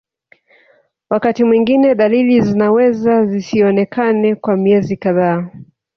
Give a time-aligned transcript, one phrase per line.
[1.09, 5.49] Wakati mwingine dalili zinaweza zisionekane kwa miezi kadhaa